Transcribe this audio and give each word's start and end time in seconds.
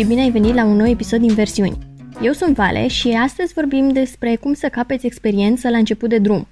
și 0.00 0.06
bine 0.06 0.20
ai 0.20 0.30
venit 0.30 0.54
la 0.54 0.64
un 0.64 0.76
nou 0.76 0.86
episod 0.86 1.20
din 1.20 1.34
versiuni. 1.34 1.78
Eu 2.22 2.32
sunt 2.32 2.54
Vale 2.54 2.86
și 2.86 3.08
astăzi 3.08 3.52
vorbim 3.52 3.92
despre 3.92 4.36
cum 4.36 4.52
să 4.52 4.68
capeți 4.68 5.06
experiență 5.06 5.68
la 5.68 5.76
început 5.76 6.08
de 6.08 6.18
drum. 6.18 6.46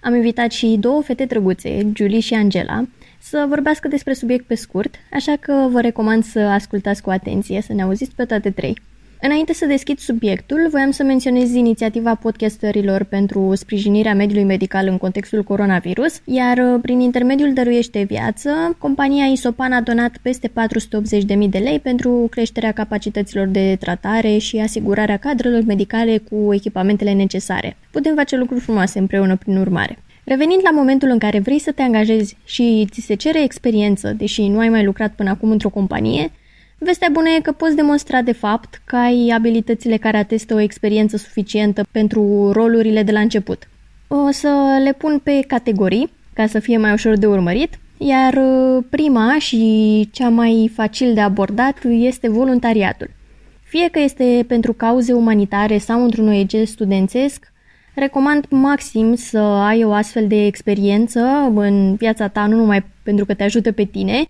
Am 0.00 0.14
invitat 0.14 0.50
și 0.50 0.76
două 0.80 1.02
fete 1.02 1.24
drăguțe, 1.24 1.92
Julie 1.94 2.20
și 2.20 2.34
Angela, 2.34 2.86
să 3.20 3.46
vorbească 3.48 3.88
despre 3.88 4.12
subiect 4.12 4.46
pe 4.46 4.54
scurt, 4.54 4.94
așa 5.12 5.36
că 5.40 5.68
vă 5.70 5.80
recomand 5.80 6.24
să 6.24 6.38
ascultați 6.38 7.02
cu 7.02 7.10
atenție, 7.10 7.60
să 7.60 7.72
ne 7.72 7.82
auziți 7.82 8.14
pe 8.14 8.24
toate 8.24 8.50
trei. 8.50 8.80
Înainte 9.24 9.52
să 9.52 9.66
deschid 9.66 9.98
subiectul, 9.98 10.66
voiam 10.70 10.90
să 10.90 11.02
menționez 11.02 11.54
inițiativa 11.54 12.14
podcasterilor 12.14 13.02
pentru 13.04 13.54
sprijinirea 13.54 14.14
mediului 14.14 14.44
medical 14.44 14.86
în 14.86 14.98
contextul 14.98 15.42
coronavirus, 15.42 16.20
iar 16.24 16.58
uh, 16.58 16.78
prin 16.82 17.00
intermediul 17.00 17.52
Dăruiește 17.52 18.02
Viață, 18.02 18.76
compania 18.78 19.24
Isopan 19.24 19.72
a 19.72 19.80
donat 19.80 20.16
peste 20.22 20.48
480.000 20.48 21.48
de 21.48 21.58
lei 21.58 21.80
pentru 21.80 22.26
creșterea 22.30 22.72
capacităților 22.72 23.46
de 23.46 23.76
tratare 23.80 24.38
și 24.38 24.58
asigurarea 24.58 25.16
cadrelor 25.16 25.62
medicale 25.66 26.18
cu 26.18 26.54
echipamentele 26.54 27.12
necesare. 27.12 27.76
Putem 27.90 28.14
face 28.14 28.36
lucruri 28.36 28.60
frumoase 28.60 28.98
împreună 28.98 29.36
prin 29.36 29.56
urmare. 29.56 29.98
Revenind 30.24 30.60
la 30.62 30.70
momentul 30.70 31.08
în 31.08 31.18
care 31.18 31.38
vrei 31.38 31.58
să 31.58 31.72
te 31.72 31.82
angajezi 31.82 32.36
și 32.44 32.86
ți 32.90 33.00
se 33.00 33.14
cere 33.14 33.42
experiență, 33.42 34.12
deși 34.16 34.48
nu 34.48 34.58
ai 34.58 34.68
mai 34.68 34.84
lucrat 34.84 35.14
până 35.14 35.30
acum 35.30 35.50
într-o 35.50 35.68
companie, 35.68 36.32
Vestea 36.84 37.08
bună 37.12 37.28
e 37.28 37.40
că 37.40 37.52
poți 37.52 37.76
demonstra 37.76 38.22
de 38.22 38.32
fapt 38.32 38.80
că 38.84 38.96
ai 38.96 39.30
abilitățile 39.34 39.96
care 39.96 40.16
atestă 40.16 40.54
o 40.54 40.60
experiență 40.60 41.16
suficientă 41.16 41.84
pentru 41.90 42.50
rolurile 42.52 43.02
de 43.02 43.12
la 43.12 43.20
început. 43.20 43.68
O 44.08 44.30
să 44.30 44.80
le 44.84 44.92
pun 44.92 45.20
pe 45.22 45.44
categorii, 45.46 46.10
ca 46.32 46.46
să 46.46 46.58
fie 46.58 46.76
mai 46.76 46.92
ușor 46.92 47.16
de 47.16 47.26
urmărit, 47.26 47.78
iar 47.98 48.34
uh, 48.34 48.84
prima 48.90 49.36
și 49.38 50.08
cea 50.12 50.28
mai 50.28 50.70
facil 50.74 51.14
de 51.14 51.20
abordat 51.20 51.78
este 51.84 52.28
voluntariatul. 52.28 53.10
Fie 53.62 53.88
că 53.88 53.98
este 53.98 54.44
pentru 54.48 54.72
cauze 54.72 55.12
umanitare 55.12 55.78
sau 55.78 56.04
într-un 56.04 56.28
OEG 56.28 56.50
studențesc, 56.64 57.52
recomand 57.94 58.46
maxim 58.48 59.14
să 59.14 59.38
ai 59.38 59.84
o 59.84 59.92
astfel 59.92 60.26
de 60.26 60.46
experiență 60.46 61.20
în 61.54 61.94
viața 61.94 62.28
ta, 62.28 62.46
nu 62.46 62.56
numai 62.56 62.84
pentru 63.02 63.24
că 63.24 63.34
te 63.34 63.42
ajută 63.42 63.72
pe 63.72 63.84
tine, 63.84 64.24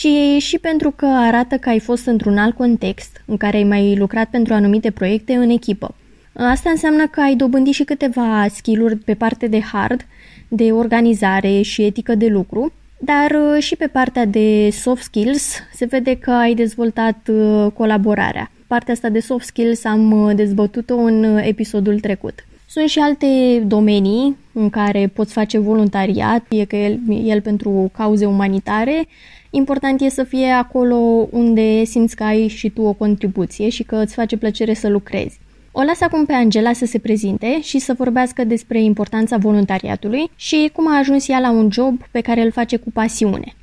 ci 0.00 0.42
și 0.42 0.58
pentru 0.58 0.90
că 0.90 1.06
arată 1.06 1.56
că 1.56 1.68
ai 1.68 1.78
fost 1.78 2.06
într-un 2.06 2.38
alt 2.38 2.56
context 2.56 3.22
în 3.26 3.36
care 3.36 3.56
ai 3.56 3.64
mai 3.64 3.96
lucrat 3.96 4.28
pentru 4.30 4.54
anumite 4.54 4.90
proiecte 4.90 5.34
în 5.34 5.50
echipă. 5.50 5.94
Asta 6.32 6.70
înseamnă 6.70 7.06
că 7.06 7.20
ai 7.20 7.34
dobândit 7.34 7.74
și 7.74 7.84
câteva 7.84 8.46
skill-uri 8.54 8.96
pe 8.96 9.14
parte 9.14 9.46
de 9.46 9.60
hard, 9.60 10.06
de 10.48 10.72
organizare 10.72 11.60
și 11.62 11.82
etică 11.82 12.14
de 12.14 12.26
lucru, 12.26 12.72
dar 12.98 13.30
uh, 13.30 13.62
și 13.62 13.76
pe 13.76 13.86
partea 13.86 14.24
de 14.24 14.70
soft 14.70 15.02
skills 15.02 15.54
se 15.74 15.84
vede 15.84 16.16
că 16.16 16.30
ai 16.30 16.54
dezvoltat 16.54 17.28
uh, 17.28 17.66
colaborarea. 17.74 18.50
Partea 18.66 18.92
asta 18.92 19.08
de 19.08 19.20
soft 19.20 19.46
skills 19.46 19.84
am 19.84 20.12
uh, 20.12 20.34
dezbătut-o 20.34 20.96
în 20.96 21.38
episodul 21.42 22.00
trecut. 22.00 22.44
Sunt 22.66 22.88
și 22.88 22.98
alte 22.98 23.62
domenii 23.66 24.36
în 24.52 24.70
care 24.70 25.10
poți 25.14 25.32
face 25.32 25.58
voluntariat, 25.58 26.44
fie 26.48 26.64
că 26.64 26.76
el, 26.76 26.98
el 27.24 27.40
pentru 27.40 27.90
cauze 27.96 28.26
umanitare 28.26 29.06
Important 29.52 30.00
e 30.00 30.08
să 30.08 30.24
fie 30.24 30.50
acolo 30.50 30.96
unde 31.30 31.84
simți 31.84 32.16
că 32.16 32.22
ai 32.22 32.48
și 32.48 32.70
tu 32.70 32.82
o 32.82 32.92
contribuție 32.92 33.68
și 33.68 33.82
că 33.82 33.96
îți 33.96 34.14
face 34.14 34.36
plăcere 34.36 34.74
să 34.74 34.88
lucrezi. 34.88 35.40
O 35.72 35.82
las 35.82 36.00
acum 36.00 36.26
pe 36.26 36.32
Angela 36.32 36.72
să 36.72 36.86
se 36.86 36.98
prezinte 36.98 37.60
și 37.60 37.78
să 37.78 37.94
vorbească 37.98 38.44
despre 38.44 38.82
importanța 38.82 39.36
voluntariatului 39.36 40.30
și 40.36 40.70
cum 40.72 40.88
a 40.88 40.98
ajuns 40.98 41.28
ea 41.28 41.38
la 41.38 41.50
un 41.50 41.70
job 41.70 42.02
pe 42.10 42.20
care 42.20 42.40
îl 42.40 42.52
face 42.52 42.76
cu 42.76 42.90
pasiune. 42.90 43.54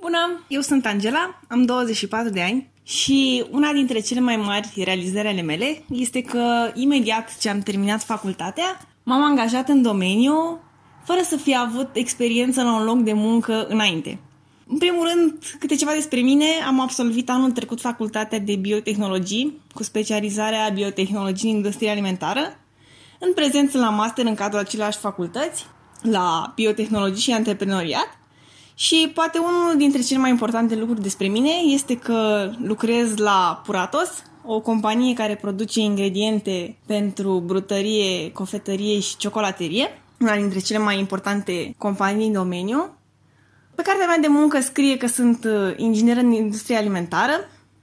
Bună, 0.00 0.44
eu 0.48 0.60
sunt 0.60 0.86
Angela, 0.86 1.40
am 1.48 1.64
24 1.64 2.30
de 2.30 2.40
ani 2.40 2.70
și 2.82 3.44
una 3.50 3.72
dintre 3.72 4.00
cele 4.00 4.20
mai 4.20 4.36
mari 4.36 4.82
realizări 4.84 5.28
ale 5.28 5.42
mele 5.42 5.82
este 5.90 6.22
că 6.22 6.70
imediat 6.74 7.38
ce 7.38 7.48
am 7.48 7.60
terminat 7.60 8.02
facultatea, 8.02 8.80
m-am 9.02 9.22
angajat 9.22 9.68
în 9.68 9.82
domeniu 9.82 10.60
fără 11.04 11.20
să 11.22 11.36
fi 11.36 11.56
avut 11.56 11.88
experiență 11.92 12.62
la 12.62 12.76
un 12.76 12.84
loc 12.84 12.98
de 12.98 13.12
muncă 13.12 13.66
înainte. 13.68 14.18
În 14.66 14.78
primul 14.78 15.08
rând, 15.14 15.38
câte 15.58 15.74
ceva 15.74 15.92
despre 15.92 16.20
mine. 16.20 16.44
Am 16.66 16.80
absolvit 16.80 17.30
anul 17.30 17.50
trecut 17.50 17.80
facultatea 17.80 18.38
de 18.38 18.56
biotehnologii, 18.56 19.60
cu 19.74 19.82
specializarea 19.82 20.68
biotehnologii 20.68 21.50
în 21.50 21.56
industrie 21.56 21.90
alimentară. 21.90 22.56
În 23.18 23.32
prezent 23.32 23.70
sunt 23.70 23.82
la 23.82 23.90
master 23.90 24.26
în 24.26 24.34
cadrul 24.34 24.60
aceleași 24.60 24.98
facultăți, 24.98 25.66
la 26.02 26.52
biotehnologii 26.54 27.22
și 27.22 27.32
antreprenoriat. 27.32 28.18
Și 28.74 29.10
poate 29.14 29.38
unul 29.38 29.76
dintre 29.76 30.00
cele 30.00 30.20
mai 30.20 30.30
importante 30.30 30.76
lucruri 30.76 31.02
despre 31.02 31.26
mine 31.26 31.50
este 31.64 31.96
că 31.96 32.50
lucrez 32.64 33.16
la 33.16 33.62
Puratos, 33.64 34.22
o 34.44 34.60
companie 34.60 35.14
care 35.14 35.34
produce 35.34 35.80
ingrediente 35.80 36.76
pentru 36.86 37.42
brutărie, 37.46 38.32
cofetărie 38.32 39.00
și 39.00 39.16
ciocolaterie, 39.16 39.88
una 40.20 40.36
dintre 40.36 40.58
cele 40.58 40.78
mai 40.78 40.98
importante 40.98 41.74
companii 41.78 42.26
în 42.26 42.32
domeniu. 42.32 42.96
Pe 43.74 43.82
cartea 43.82 44.06
mea 44.06 44.18
de 44.18 44.26
muncă 44.28 44.60
scrie 44.60 44.96
că 44.96 45.06
sunt 45.06 45.44
uh, 45.44 45.74
inginer 45.76 46.16
în 46.16 46.32
industria 46.32 46.78
alimentară. 46.78 47.32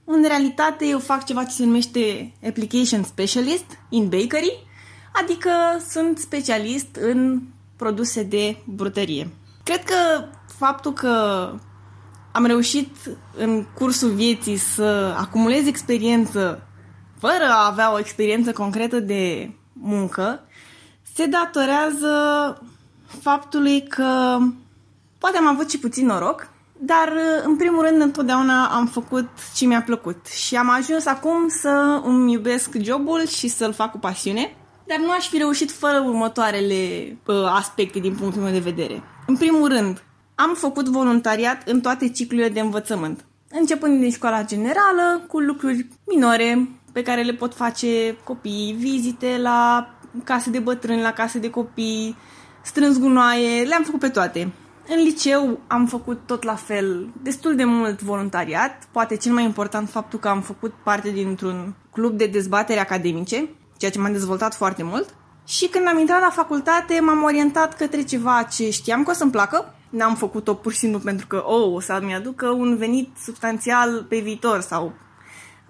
În 0.04 0.22
realitate 0.22 0.86
eu 0.86 0.98
fac 0.98 1.24
ceva 1.24 1.44
ce 1.44 1.54
se 1.54 1.64
numește 1.64 2.32
Application 2.46 3.02
Specialist 3.02 3.64
in 3.88 4.08
Bakery, 4.08 4.66
adică 5.12 5.50
sunt 5.88 6.18
specialist 6.18 6.96
în 7.00 7.42
produse 7.76 8.22
de 8.22 8.56
brutărie. 8.64 9.30
Cred 9.64 9.84
că 9.84 10.24
faptul 10.58 10.92
că 10.92 11.54
am 12.32 12.46
reușit 12.46 12.96
în 13.36 13.66
cursul 13.74 14.10
vieții 14.10 14.56
să 14.56 15.14
acumulez 15.18 15.66
experiență 15.66 16.62
fără 17.20 17.44
a 17.50 17.66
avea 17.66 17.92
o 17.92 17.98
experiență 17.98 18.52
concretă 18.52 19.00
de 19.00 19.50
muncă, 19.72 20.40
se 21.14 21.26
datorează 21.26 22.08
faptului 23.22 23.82
că 23.82 24.38
Poate 25.20 25.36
am 25.36 25.46
avut 25.46 25.70
și 25.70 25.78
puțin 25.78 26.06
noroc, 26.06 26.48
dar 26.78 27.08
uh, 27.08 27.42
în 27.44 27.56
primul 27.56 27.82
rând 27.82 28.00
întotdeauna 28.02 28.66
am 28.66 28.86
făcut 28.86 29.28
ce 29.54 29.66
mi-a 29.66 29.82
plăcut 29.82 30.26
și 30.26 30.56
am 30.56 30.70
ajuns 30.70 31.06
acum 31.06 31.48
să 31.48 32.00
îmi 32.04 32.32
iubesc 32.32 32.76
jobul 32.80 33.26
și 33.26 33.48
să-l 33.48 33.72
fac 33.72 33.90
cu 33.90 33.98
pasiune, 33.98 34.56
dar 34.86 34.98
nu 34.98 35.10
aș 35.10 35.28
fi 35.28 35.38
reușit 35.38 35.70
fără 35.70 36.02
următoarele 36.06 37.16
uh, 37.26 37.34
aspecte 37.44 37.98
din 37.98 38.14
punctul 38.14 38.42
meu 38.42 38.52
de 38.52 38.58
vedere. 38.58 39.02
În 39.26 39.36
primul 39.36 39.68
rând, 39.68 40.02
am 40.34 40.54
făcut 40.54 40.88
voluntariat 40.88 41.68
în 41.68 41.80
toate 41.80 42.08
ciclurile 42.08 42.48
de 42.48 42.60
învățământ, 42.60 43.24
începând 43.50 44.00
din 44.00 44.10
școala 44.10 44.44
generală, 44.44 45.24
cu 45.26 45.38
lucruri 45.38 45.88
minore 46.06 46.68
pe 46.92 47.02
care 47.02 47.22
le 47.22 47.32
pot 47.32 47.54
face 47.54 48.16
copiii, 48.24 48.72
vizite 48.72 49.38
la 49.42 49.90
case 50.24 50.50
de 50.50 50.58
bătrâni, 50.58 51.02
la 51.02 51.12
case 51.12 51.38
de 51.38 51.50
copii, 51.50 52.16
strâns 52.62 52.98
gunoaie, 52.98 53.62
le-am 53.62 53.82
făcut 53.82 54.00
pe 54.00 54.08
toate. 54.08 54.52
În 54.92 55.02
liceu 55.02 55.60
am 55.66 55.86
făcut 55.86 56.20
tot 56.26 56.42
la 56.42 56.54
fel, 56.54 57.08
destul 57.22 57.56
de 57.56 57.64
mult 57.64 58.02
voluntariat, 58.02 58.88
poate 58.92 59.16
cel 59.16 59.32
mai 59.32 59.44
important 59.44 59.88
faptul 59.88 60.18
că 60.18 60.28
am 60.28 60.40
făcut 60.40 60.72
parte 60.84 61.10
dintr-un 61.10 61.74
club 61.90 62.16
de 62.16 62.26
dezbatere 62.26 62.80
academice, 62.80 63.48
ceea 63.76 63.90
ce 63.90 63.98
m-a 63.98 64.08
dezvoltat 64.08 64.54
foarte 64.54 64.82
mult. 64.82 65.14
Și 65.46 65.66
când 65.66 65.86
am 65.88 65.98
intrat 65.98 66.20
la 66.20 66.30
facultate, 66.30 67.00
m-am 67.00 67.22
orientat 67.22 67.76
către 67.76 68.02
ceva 68.02 68.42
ce 68.42 68.70
știam 68.70 69.02
că 69.02 69.10
o 69.10 69.14
să-mi 69.14 69.30
placă. 69.30 69.74
N-am 69.90 70.14
făcut-o 70.14 70.54
pur 70.54 70.72
și 70.72 70.78
simplu 70.78 70.98
pentru 70.98 71.26
că, 71.26 71.42
oh, 71.46 71.74
o 71.74 71.80
să-mi 71.80 72.14
aducă 72.14 72.48
un 72.48 72.76
venit 72.76 73.08
substanțial 73.24 74.06
pe 74.08 74.18
viitor 74.18 74.60
sau 74.60 74.92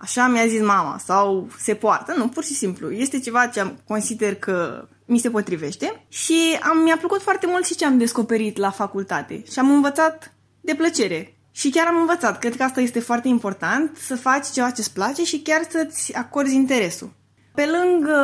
așa 0.00 0.26
mi-a 0.26 0.46
zis 0.46 0.62
mama 0.62 0.98
sau 1.04 1.48
se 1.58 1.74
poartă. 1.74 2.14
Nu, 2.16 2.28
pur 2.28 2.44
și 2.44 2.54
simplu. 2.54 2.90
Este 2.90 3.18
ceva 3.18 3.46
ce 3.46 3.60
am, 3.60 3.80
consider 3.86 4.34
că 4.34 4.88
mi 5.04 5.18
se 5.18 5.30
potrivește 5.30 6.04
și 6.08 6.58
am, 6.62 6.78
mi-a 6.78 6.96
plăcut 6.96 7.22
foarte 7.22 7.46
mult 7.46 7.64
și 7.64 7.74
ce 7.74 7.84
am 7.86 7.98
descoperit 7.98 8.56
la 8.56 8.70
facultate 8.70 9.42
și 9.50 9.58
am 9.58 9.70
învățat 9.70 10.34
de 10.60 10.74
plăcere. 10.74 11.34
Și 11.52 11.70
chiar 11.70 11.86
am 11.86 11.96
învățat, 11.96 12.38
cred 12.38 12.56
că 12.56 12.62
asta 12.62 12.80
este 12.80 13.00
foarte 13.00 13.28
important, 13.28 13.96
să 13.96 14.16
faci 14.16 14.46
ceva 14.50 14.70
ce 14.70 14.80
îți 14.80 14.92
place 14.92 15.24
și 15.24 15.40
chiar 15.40 15.60
să-ți 15.68 16.14
acorzi 16.14 16.54
interesul. 16.54 17.12
Pe 17.54 17.64
lângă 17.66 18.18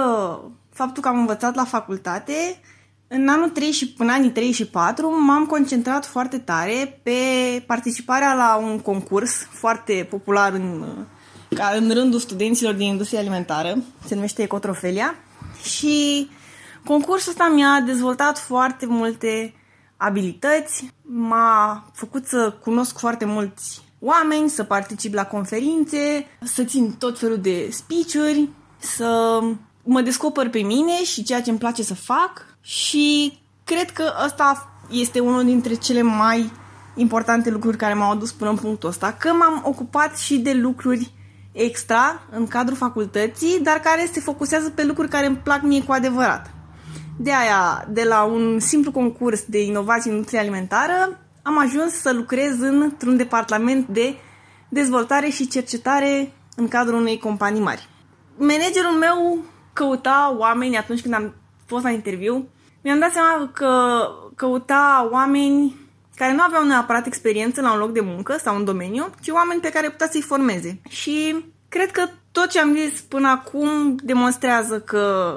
faptul 0.72 1.02
că 1.02 1.08
am 1.08 1.18
învățat 1.18 1.54
la 1.54 1.64
facultate, 1.64 2.60
în 3.08 3.28
anul 3.28 3.48
3 3.48 3.70
și 3.70 3.92
până 3.92 4.12
anii 4.12 4.30
3 4.30 4.52
și 4.52 4.66
4 4.66 5.24
m-am 5.24 5.46
concentrat 5.46 6.06
foarte 6.06 6.38
tare 6.38 7.00
pe 7.02 7.12
participarea 7.66 8.34
la 8.34 8.56
un 8.56 8.78
concurs 8.78 9.48
foarte 9.50 10.06
popular 10.10 10.52
în, 10.52 10.84
ca 11.54 11.72
în 11.76 11.90
rândul 11.90 12.18
studenților 12.18 12.74
din 12.74 12.86
industria 12.86 13.20
alimentară, 13.20 13.78
se 14.06 14.14
numește 14.14 14.42
Ecotrofelia 14.42 15.14
și 15.62 16.28
Concursul 16.86 17.30
ăsta 17.30 17.48
mi-a 17.54 17.80
dezvoltat 17.80 18.38
foarte 18.38 18.86
multe 18.86 19.54
abilități, 19.96 20.92
m-a 21.02 21.84
făcut 21.92 22.26
să 22.26 22.54
cunosc 22.62 22.98
foarte 22.98 23.24
mulți 23.24 23.82
oameni, 24.00 24.48
să 24.48 24.64
particip 24.64 25.14
la 25.14 25.26
conferințe, 25.26 26.26
să 26.42 26.64
țin 26.64 26.92
tot 26.92 27.18
felul 27.18 27.38
de 27.38 27.68
speech-uri, 27.70 28.48
să 28.78 29.40
mă 29.82 30.00
descoper 30.00 30.50
pe 30.50 30.58
mine 30.58 31.04
și 31.04 31.22
ceea 31.22 31.42
ce 31.42 31.50
îmi 31.50 31.58
place 31.58 31.82
să 31.82 31.94
fac 31.94 32.56
și 32.60 33.38
cred 33.64 33.90
că 33.90 34.12
ăsta 34.24 34.80
este 34.90 35.20
unul 35.20 35.44
dintre 35.44 35.74
cele 35.74 36.02
mai 36.02 36.52
importante 36.94 37.50
lucruri 37.50 37.76
care 37.76 37.94
m-au 37.94 38.10
adus 38.10 38.32
până 38.32 38.50
în 38.50 38.56
punctul 38.56 38.88
ăsta, 38.88 39.12
că 39.12 39.28
m-am 39.32 39.62
ocupat 39.64 40.18
și 40.18 40.38
de 40.38 40.52
lucruri 40.52 41.10
extra 41.56 42.20
în 42.30 42.46
cadrul 42.46 42.76
facultății, 42.76 43.60
dar 43.62 43.76
care 43.76 44.08
se 44.12 44.20
focusează 44.20 44.70
pe 44.70 44.84
lucruri 44.84 45.08
care 45.08 45.26
îmi 45.26 45.36
plac 45.36 45.62
mie 45.62 45.82
cu 45.82 45.92
adevărat. 45.92 46.50
De 47.18 47.32
aia, 47.32 47.86
de 47.88 48.02
la 48.02 48.22
un 48.22 48.58
simplu 48.58 48.90
concurs 48.90 49.44
de 49.44 49.62
inovație 49.62 50.10
în 50.10 50.16
industria 50.16 50.40
alimentară, 50.40 51.20
am 51.42 51.58
ajuns 51.58 51.92
să 51.92 52.12
lucrez 52.12 52.60
într-un 52.60 53.16
departament 53.16 53.86
de 53.86 54.14
dezvoltare 54.68 55.28
și 55.28 55.48
cercetare 55.48 56.32
în 56.56 56.68
cadrul 56.68 57.00
unei 57.00 57.18
companii 57.18 57.60
mari. 57.60 57.88
Managerul 58.36 58.98
meu 58.98 59.44
căuta 59.72 60.34
oameni 60.38 60.76
atunci 60.76 61.02
când 61.02 61.14
am 61.14 61.34
fost 61.66 61.84
la 61.84 61.90
interviu. 61.90 62.48
Mi-am 62.82 62.98
dat 62.98 63.12
seama 63.12 63.50
că 63.52 64.00
căuta 64.34 65.08
oameni 65.10 65.85
care 66.16 66.32
nu 66.32 66.42
aveau 66.42 66.64
neapărat 66.64 67.06
experiență 67.06 67.60
la 67.60 67.72
un 67.72 67.78
loc 67.78 67.92
de 67.92 68.00
muncă 68.00 68.36
sau 68.42 68.56
un 68.56 68.64
domeniu, 68.64 69.10
ci 69.22 69.28
oameni 69.28 69.60
pe 69.60 69.70
care 69.70 69.90
putea 69.90 70.08
să-i 70.10 70.22
formeze. 70.22 70.80
Și 70.88 71.44
cred 71.68 71.90
că 71.90 72.08
tot 72.32 72.50
ce 72.50 72.60
am 72.60 72.74
zis 72.74 73.00
până 73.00 73.28
acum 73.28 73.96
demonstrează 74.02 74.80
că, 74.80 75.36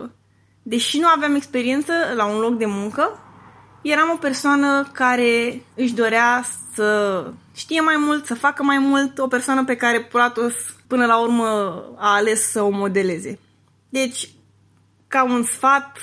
deși 0.64 1.00
nu 1.00 1.08
aveam 1.08 1.36
experiență 1.36 1.94
la 2.16 2.26
un 2.26 2.40
loc 2.40 2.58
de 2.58 2.66
muncă, 2.66 3.20
eram 3.82 4.10
o 4.14 4.18
persoană 4.18 4.90
care 4.94 5.62
își 5.76 5.94
dorea 5.94 6.46
să 6.74 7.26
știe 7.56 7.82
mai 7.82 7.96
mult, 7.98 8.26
să 8.26 8.36
facă 8.36 8.64
mai 8.64 8.78
mult, 8.78 9.18
o 9.18 9.28
persoană 9.28 9.64
pe 9.64 9.76
care 9.76 10.02
Platos 10.02 10.54
până 10.88 11.06
la 11.06 11.20
urmă 11.20 11.46
a 11.98 12.14
ales 12.14 12.52
să 12.52 12.62
o 12.62 12.70
modeleze. 12.70 13.40
Deci, 13.90 14.30
ca 15.08 15.24
un 15.24 15.44
sfat 15.44 15.98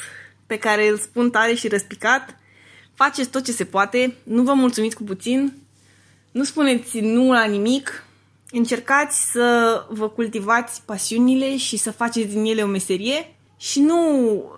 pe 0.46 0.58
care 0.58 0.88
îl 0.88 0.96
spun 0.96 1.30
tare 1.30 1.54
și 1.54 1.68
răspicat, 1.68 2.36
faceți 2.96 3.30
tot 3.30 3.44
ce 3.44 3.52
se 3.52 3.64
poate, 3.64 4.14
nu 4.22 4.42
vă 4.42 4.52
mulțumiți 4.52 4.96
cu 4.96 5.02
puțin, 5.02 5.52
nu 6.30 6.44
spuneți 6.44 7.00
nu 7.00 7.32
la 7.32 7.44
nimic, 7.44 8.04
încercați 8.50 9.30
să 9.30 9.80
vă 9.88 10.08
cultivați 10.08 10.82
pasiunile 10.84 11.56
și 11.56 11.76
să 11.76 11.90
faceți 11.90 12.34
din 12.34 12.44
ele 12.44 12.62
o 12.62 12.66
meserie 12.66 13.34
și 13.56 13.80
nu 13.80 13.98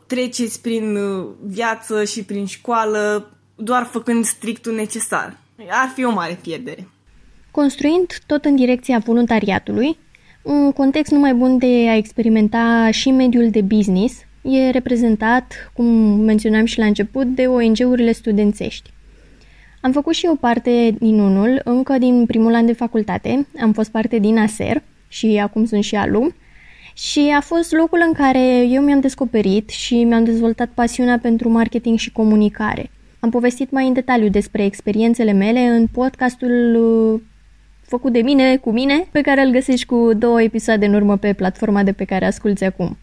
treceți 0.07 0.61
prin 0.61 0.97
uh, 0.97 1.27
viață 1.47 2.05
și 2.05 2.25
prin 2.25 2.47
școală 2.47 3.31
doar 3.55 3.85
făcând 3.85 4.25
strictul 4.25 4.75
necesar. 4.75 5.37
Ar 5.71 5.93
fi 5.95 6.05
o 6.05 6.11
mare 6.11 6.39
pierdere. 6.43 6.89
Construind 7.51 8.19
tot 8.27 8.45
în 8.45 8.57
direcția 8.57 8.99
voluntariatului, 8.99 9.99
un 10.43 10.73
context 10.73 11.13
numai 11.13 11.35
bun 11.35 11.59
de 11.59 11.87
a 11.89 11.97
experimenta 11.97 12.91
și 12.91 13.11
mediul 13.11 13.51
de 13.51 13.61
business 13.61 14.15
e 14.49 14.71
reprezentat, 14.71 15.71
cum 15.73 15.87
menționam 16.21 16.65
și 16.65 16.79
la 16.79 16.85
început, 16.85 17.27
de 17.27 17.47
ONG-urile 17.47 18.13
studențești. 18.13 18.91
Am 19.81 19.93
făcut 19.93 20.15
și 20.15 20.27
o 20.31 20.35
parte 20.35 20.97
din 20.99 21.19
unul, 21.19 21.61
încă 21.65 21.99
din 21.99 22.27
primul 22.27 22.55
an 22.55 22.67
de 22.67 22.73
facultate, 22.73 23.47
am 23.61 23.73
fost 23.73 23.91
parte 23.91 24.19
din 24.19 24.39
ASER 24.39 24.83
și 25.09 25.41
acum 25.43 25.65
sunt 25.65 25.85
și 25.85 25.95
alumn, 25.95 26.35
și 26.95 27.33
a 27.37 27.41
fost 27.41 27.73
locul 27.73 28.03
în 28.07 28.13
care 28.13 28.67
eu 28.67 28.83
mi-am 28.83 29.01
descoperit 29.01 29.69
și 29.69 30.05
mi-am 30.05 30.25
dezvoltat 30.25 30.69
pasiunea 30.75 31.19
pentru 31.19 31.49
marketing 31.49 31.99
și 31.99 32.13
comunicare. 32.13 32.91
Am 33.21 33.31
povestit 33.31 33.71
mai 33.71 33.87
în 33.87 33.93
detaliu 33.93 34.29
despre 34.29 34.65
experiențele 34.65 35.33
mele 35.33 35.61
în 35.61 35.87
podcastul 35.87 36.75
uh, 36.75 37.21
făcut 37.83 38.13
de 38.13 38.21
mine, 38.21 38.57
cu 38.57 38.71
mine, 38.71 39.09
pe 39.11 39.21
care 39.21 39.43
îl 39.43 39.51
găsești 39.51 39.87
cu 39.87 40.11
două 40.17 40.43
episoade 40.43 40.87
în 40.87 40.95
urmă 40.95 41.17
pe 41.17 41.33
platforma 41.33 41.83
de 41.83 41.93
pe 41.93 42.05
care 42.05 42.27
asculți 42.27 42.65
acum. 42.65 42.97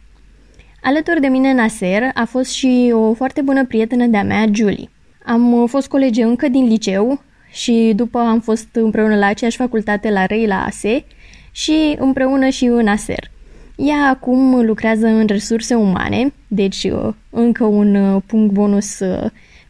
Alături 0.88 1.22
de 1.22 1.28
mine 1.28 1.50
în 1.50 1.60
ASER 1.60 2.12
a 2.14 2.26
fost 2.26 2.52
și 2.52 2.92
o 2.94 3.14
foarte 3.14 3.42
bună 3.42 3.66
prietenă 3.66 4.06
de-a 4.06 4.24
mea, 4.24 4.46
Julie. 4.52 4.90
Am 5.24 5.54
uh, 5.54 5.70
fost 5.70 5.88
colegi 5.88 6.22
încă 6.22 6.48
din 6.48 6.68
liceu 6.68 7.22
și 7.52 7.94
după 7.96 8.20
am 8.20 8.40
fost 8.40 8.68
împreună 8.72 9.16
la 9.16 9.26
aceeași 9.26 9.58
facultate 9.58 10.10
la 10.10 10.26
Rei 10.26 10.48
la 10.48 10.64
ASE 10.64 11.06
și 11.52 11.96
împreună 12.00 12.50
și 12.50 12.66
în 12.66 12.88
ASER. 12.88 13.32
Ea 13.76 14.10
acum 14.10 14.66
lucrează 14.66 15.08
în 15.08 15.26
resurse 15.28 15.76
umane, 15.76 16.34
deci 16.48 16.84
uh, 16.84 17.14
încă 17.30 17.64
un 17.64 17.96
uh, 17.96 18.22
punct 18.26 18.54
bonus 18.54 19.00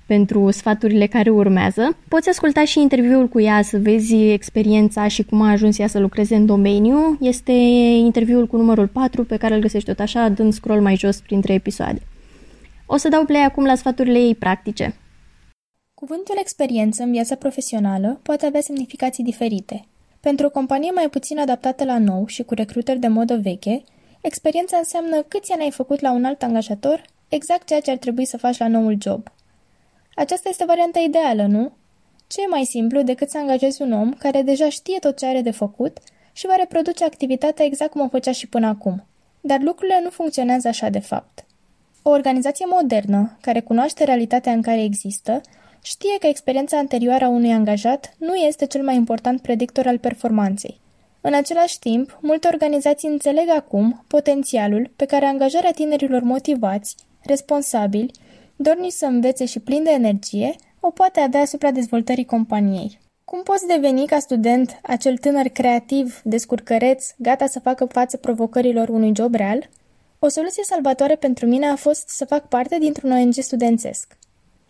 pentru 0.05 0.51
sfaturile 0.51 1.07
care 1.07 1.29
urmează. 1.29 1.97
Poți 2.07 2.29
asculta 2.29 2.65
și 2.65 2.79
interviul 2.79 3.27
cu 3.27 3.39
ea 3.39 3.61
să 3.61 3.77
vezi 3.77 4.15
experiența 4.15 5.07
și 5.07 5.23
cum 5.23 5.41
a 5.41 5.49
ajuns 5.49 5.77
ea 5.77 5.87
să 5.87 5.99
lucreze 5.99 6.35
în 6.35 6.45
domeniu. 6.45 7.17
Este 7.21 7.51
interviul 7.51 8.47
cu 8.47 8.57
numărul 8.57 8.87
4 8.87 9.23
pe 9.23 9.37
care 9.37 9.53
îl 9.53 9.61
găsești 9.61 9.87
tot 9.89 9.99
așa, 9.99 10.29
dând 10.29 10.53
scroll 10.53 10.81
mai 10.81 10.95
jos 10.95 11.19
printre 11.19 11.53
episoade. 11.53 12.01
O 12.85 12.97
să 12.97 13.09
dau 13.09 13.25
play 13.25 13.41
acum 13.43 13.65
la 13.65 13.75
sfaturile 13.75 14.19
ei 14.19 14.35
practice. 14.35 14.95
Cuvântul 15.93 16.35
experiență 16.39 17.03
în 17.03 17.11
viața 17.11 17.35
profesională 17.35 18.19
poate 18.23 18.45
avea 18.45 18.61
semnificații 18.61 19.23
diferite. 19.23 19.85
Pentru 20.19 20.45
o 20.45 20.49
companie 20.49 20.91
mai 20.91 21.09
puțin 21.09 21.39
adaptată 21.39 21.83
la 21.83 21.97
nou 21.97 22.25
și 22.27 22.43
cu 22.43 22.53
recruteri 22.53 22.99
de 22.99 23.07
modă 23.07 23.39
veche, 23.43 23.83
experiența 24.21 24.77
înseamnă 24.77 25.21
câți 25.27 25.51
ani 25.51 25.63
ai 25.63 25.71
făcut 25.71 25.99
la 25.99 26.11
un 26.11 26.25
alt 26.25 26.43
angajator, 26.43 27.01
exact 27.27 27.67
ceea 27.67 27.79
ce 27.79 27.91
ar 27.91 27.97
trebui 27.97 28.25
să 28.25 28.37
faci 28.37 28.57
la 28.57 28.67
noul 28.67 28.97
job. 29.01 29.27
Aceasta 30.15 30.49
este 30.49 30.65
varianta 30.65 30.99
ideală, 30.99 31.45
nu? 31.45 31.71
Ce 32.27 32.41
e 32.41 32.47
mai 32.47 32.65
simplu 32.65 33.01
decât 33.01 33.29
să 33.29 33.37
angajezi 33.37 33.81
un 33.81 33.91
om 33.91 34.13
care 34.13 34.41
deja 34.41 34.69
știe 34.69 34.99
tot 34.99 35.17
ce 35.17 35.25
are 35.25 35.41
de 35.41 35.51
făcut 35.51 35.97
și 36.33 36.45
va 36.45 36.55
reproduce 36.55 37.03
activitatea 37.03 37.65
exact 37.65 37.91
cum 37.91 38.01
o 38.01 38.07
făcea 38.07 38.31
și 38.31 38.47
până 38.47 38.67
acum. 38.67 39.05
Dar 39.41 39.61
lucrurile 39.61 39.99
nu 40.03 40.09
funcționează 40.09 40.67
așa 40.67 40.89
de 40.89 40.99
fapt. 40.99 41.45
O 42.01 42.09
organizație 42.09 42.65
modernă, 42.69 43.37
care 43.41 43.59
cunoaște 43.59 44.03
realitatea 44.03 44.51
în 44.51 44.61
care 44.61 44.83
există, 44.83 45.41
știe 45.81 46.17
că 46.19 46.27
experiența 46.27 46.77
anterioară 46.77 47.25
a 47.25 47.29
unui 47.29 47.51
angajat 47.51 48.13
nu 48.17 48.35
este 48.35 48.65
cel 48.65 48.83
mai 48.83 48.95
important 48.95 49.41
predictor 49.41 49.87
al 49.87 49.97
performanței. 49.97 50.79
În 51.21 51.33
același 51.33 51.79
timp, 51.79 52.17
multe 52.21 52.47
organizații 52.51 53.09
înțeleg 53.09 53.49
acum 53.49 54.03
potențialul 54.07 54.91
pe 54.95 55.05
care 55.05 55.25
angajarea 55.25 55.71
tinerilor 55.71 56.21
motivați, 56.21 56.95
responsabili 57.21 58.11
dornici 58.55 58.91
să 58.91 59.05
învețe 59.05 59.45
și 59.45 59.59
plin 59.59 59.83
de 59.83 59.89
energie, 59.89 60.55
o 60.79 60.89
poate 60.89 61.19
avea 61.19 61.41
asupra 61.41 61.71
dezvoltării 61.71 62.25
companiei. 62.25 62.99
Cum 63.25 63.43
poți 63.43 63.67
deveni 63.67 64.05
ca 64.05 64.19
student 64.19 64.79
acel 64.83 65.17
tânăr 65.17 65.47
creativ, 65.47 66.21
descurcăreț, 66.23 67.07
gata 67.17 67.47
să 67.47 67.59
facă 67.59 67.85
față 67.85 68.17
provocărilor 68.17 68.89
unui 68.89 69.11
job 69.15 69.33
real? 69.33 69.69
O 70.19 70.27
soluție 70.27 70.63
salvatoare 70.63 71.15
pentru 71.15 71.45
mine 71.45 71.65
a 71.65 71.75
fost 71.75 72.09
să 72.09 72.25
fac 72.25 72.47
parte 72.47 72.77
dintr-un 72.79 73.11
ONG 73.11 73.33
studențesc. 73.33 74.17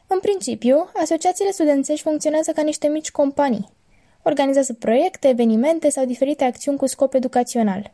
În 0.08 0.20
principiu, 0.20 0.90
asociațiile 1.02 1.52
studențești 1.52 2.02
funcționează 2.02 2.52
ca 2.52 2.62
niște 2.62 2.88
mici 2.88 3.12
companii. 3.12 3.70
Organizează 4.24 4.74
proiecte, 4.74 5.28
evenimente 5.28 5.90
sau 5.90 6.06
diferite 6.06 6.44
acțiuni 6.44 6.78
cu 6.78 6.86
scop 6.86 7.14
educațional. 7.14 7.94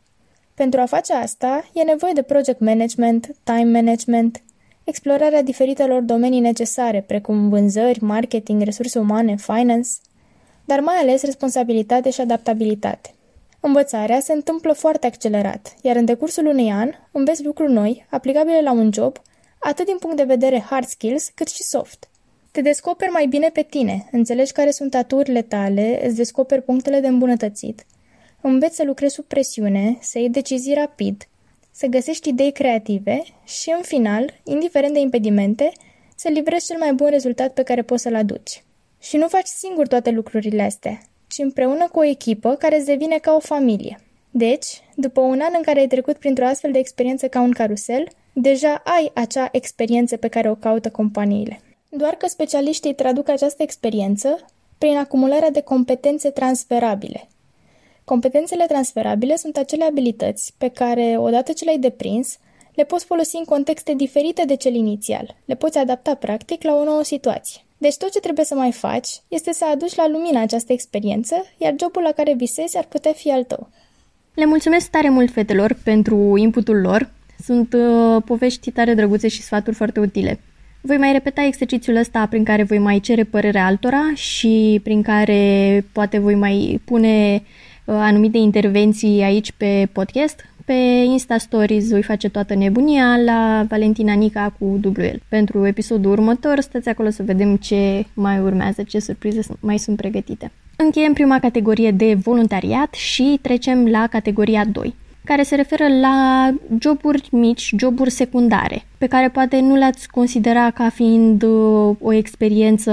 Pentru 0.54 0.80
a 0.80 0.86
face 0.86 1.12
asta, 1.12 1.70
e 1.72 1.82
nevoie 1.82 2.12
de 2.12 2.22
project 2.22 2.60
management, 2.60 3.36
time 3.44 3.80
management, 3.80 4.42
explorarea 4.84 5.42
diferitelor 5.42 6.00
domenii 6.00 6.40
necesare, 6.40 7.00
precum 7.06 7.48
vânzări, 7.48 8.04
marketing, 8.04 8.62
resurse 8.62 8.98
umane, 8.98 9.36
finance, 9.36 9.90
dar 10.64 10.80
mai 10.80 10.94
ales 10.94 11.22
responsabilitate 11.22 12.10
și 12.10 12.20
adaptabilitate. 12.20 13.14
Învățarea 13.60 14.20
se 14.20 14.32
întâmplă 14.32 14.72
foarte 14.72 15.06
accelerat, 15.06 15.74
iar 15.82 15.96
în 15.96 16.04
decursul 16.04 16.46
unui 16.46 16.70
an 16.70 16.90
înveți 17.12 17.44
lucruri 17.44 17.72
noi, 17.72 18.06
aplicabile 18.10 18.60
la 18.60 18.72
un 18.72 18.92
job, 18.92 19.16
atât 19.58 19.86
din 19.86 19.96
punct 19.98 20.16
de 20.16 20.22
vedere 20.22 20.60
hard 20.60 20.86
skills, 20.86 21.28
cât 21.34 21.48
și 21.48 21.62
soft. 21.62 22.08
Te 22.50 22.60
descoperi 22.60 23.10
mai 23.10 23.26
bine 23.26 23.48
pe 23.48 23.62
tine, 23.62 24.08
înțelegi 24.12 24.52
care 24.52 24.70
sunt 24.70 24.94
aturile 24.94 25.42
tale, 25.42 26.06
îți 26.06 26.16
descoperi 26.16 26.62
punctele 26.62 27.00
de 27.00 27.06
îmbunătățit, 27.06 27.86
înveți 28.40 28.76
să 28.76 28.84
lucrezi 28.84 29.14
sub 29.14 29.24
presiune, 29.24 29.98
să 30.00 30.18
iei 30.18 30.30
decizii 30.30 30.74
rapid, 30.74 31.28
să 31.72 31.86
găsești 31.86 32.28
idei 32.28 32.52
creative 32.52 33.22
și, 33.44 33.72
în 33.76 33.82
final, 33.82 34.40
indiferent 34.44 34.92
de 34.92 35.00
impedimente, 35.00 35.72
să 36.16 36.28
livrezi 36.28 36.66
cel 36.66 36.78
mai 36.78 36.92
bun 36.92 37.08
rezultat 37.08 37.52
pe 37.52 37.62
care 37.62 37.82
poți 37.82 38.02
să-l 38.02 38.14
aduci. 38.14 38.62
Și 39.00 39.16
nu 39.16 39.28
faci 39.28 39.46
singur 39.46 39.86
toate 39.86 40.10
lucrurile 40.10 40.62
astea, 40.62 41.00
ci 41.26 41.38
împreună 41.38 41.88
cu 41.92 41.98
o 41.98 42.04
echipă 42.04 42.54
care 42.54 42.76
îți 42.76 42.86
devine 42.86 43.18
ca 43.18 43.34
o 43.34 43.38
familie. 43.38 44.00
Deci, 44.30 44.66
după 44.94 45.20
un 45.20 45.40
an 45.40 45.52
în 45.56 45.62
care 45.62 45.80
ai 45.80 45.86
trecut 45.86 46.16
printr-o 46.16 46.46
astfel 46.46 46.72
de 46.72 46.78
experiență 46.78 47.28
ca 47.28 47.40
un 47.40 47.50
carusel, 47.50 48.08
deja 48.32 48.82
ai 48.84 49.10
acea 49.14 49.48
experiență 49.52 50.16
pe 50.16 50.28
care 50.28 50.50
o 50.50 50.54
caută 50.54 50.90
companiile. 50.90 51.60
Doar 51.88 52.14
că 52.14 52.26
specialiștii 52.26 52.94
traduc 52.94 53.28
această 53.28 53.62
experiență 53.62 54.44
prin 54.78 54.96
acumularea 54.96 55.50
de 55.50 55.60
competențe 55.60 56.30
transferabile, 56.30 57.28
Competențele 58.12 58.64
transferabile 58.68 59.36
sunt 59.36 59.56
acele 59.56 59.84
abilități 59.84 60.54
pe 60.58 60.68
care, 60.68 61.16
odată 61.18 61.52
ce 61.52 61.64
le-ai 61.64 61.78
deprins, 61.78 62.38
le 62.74 62.84
poți 62.84 63.04
folosi 63.04 63.36
în 63.36 63.44
contexte 63.44 63.94
diferite 63.94 64.44
de 64.46 64.56
cel 64.56 64.74
inițial. 64.74 65.36
Le 65.44 65.54
poți 65.54 65.78
adapta 65.78 66.14
practic 66.14 66.62
la 66.62 66.74
o 66.74 66.84
nouă 66.84 67.02
situație. 67.02 67.60
Deci 67.78 67.96
tot 67.96 68.10
ce 68.12 68.20
trebuie 68.20 68.44
să 68.44 68.54
mai 68.54 68.72
faci 68.72 69.08
este 69.28 69.52
să 69.52 69.64
aduci 69.72 69.94
la 69.94 70.08
lumină 70.08 70.38
această 70.38 70.72
experiență, 70.72 71.34
iar 71.56 71.74
jobul 71.80 72.02
la 72.02 72.10
care 72.10 72.34
visezi 72.34 72.76
ar 72.76 72.84
putea 72.84 73.12
fi 73.12 73.30
al 73.30 73.44
tău. 73.44 73.68
Le 74.34 74.46
mulțumesc 74.46 74.90
tare 74.90 75.08
mult 75.08 75.32
fetelor 75.32 75.76
pentru 75.84 76.36
inputul 76.36 76.80
lor. 76.80 77.10
Sunt 77.44 77.72
uh, 77.72 78.22
povești 78.24 78.70
tare 78.70 78.94
drăguțe 78.94 79.28
și 79.28 79.42
sfaturi 79.42 79.76
foarte 79.76 80.00
utile. 80.00 80.40
Voi 80.80 80.96
mai 80.96 81.12
repeta 81.12 81.42
exercițiul 81.42 81.96
ăsta 81.96 82.26
prin 82.26 82.44
care 82.44 82.62
voi 82.62 82.78
mai 82.78 83.00
cere 83.00 83.24
părerea 83.24 83.66
altora 83.66 84.12
și 84.14 84.80
prin 84.82 85.02
care 85.02 85.84
poate 85.92 86.18
voi 86.18 86.34
mai 86.34 86.80
pune 86.84 87.42
anumite 87.84 88.38
intervenții 88.38 89.22
aici 89.22 89.52
pe 89.52 89.88
podcast, 89.92 90.44
pe 90.64 90.72
Insta 91.04 91.38
Stories 91.38 91.90
voi 91.90 92.02
face 92.02 92.28
toată 92.28 92.54
nebunia 92.54 93.16
la 93.16 93.64
Valentina 93.68 94.12
Nica 94.12 94.54
cu 94.58 94.64
WL. 94.84 95.22
Pentru 95.28 95.66
episodul 95.66 96.10
următor, 96.10 96.60
stați 96.60 96.88
acolo 96.88 97.10
să 97.10 97.22
vedem 97.22 97.56
ce 97.56 98.06
mai 98.14 98.40
urmează, 98.40 98.82
ce 98.82 98.98
surprize 98.98 99.40
mai 99.60 99.78
sunt 99.78 99.96
pregătite. 99.96 100.50
Încheiem 100.76 101.12
prima 101.12 101.38
categorie 101.38 101.90
de 101.90 102.14
voluntariat 102.14 102.94
și 102.94 103.38
trecem 103.42 103.86
la 103.86 104.06
categoria 104.06 104.64
2 104.64 104.94
care 105.24 105.42
se 105.42 105.54
referă 105.54 105.88
la 106.00 106.50
joburi 106.80 107.28
mici, 107.30 107.74
joburi 107.78 108.10
secundare, 108.10 108.84
pe 108.98 109.06
care 109.06 109.28
poate 109.28 109.60
nu 109.60 109.74
le-ați 109.74 110.08
considera 110.08 110.70
ca 110.70 110.88
fiind 110.88 111.42
uh, 111.42 111.96
o 112.00 112.12
experiență 112.12 112.92